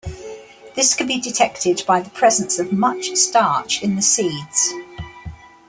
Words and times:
This 0.73 0.95
can 0.95 1.05
be 1.05 1.21
detected 1.21 1.83
by 1.85 2.01
the 2.01 2.09
presence 2.09 2.57
of 2.57 2.73
much 2.73 3.11
starch 3.15 3.83
in 3.83 3.95
the 3.95 4.01
seeds. 4.01 4.71